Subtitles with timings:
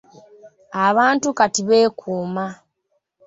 [0.87, 2.45] Abantu kati beekuuma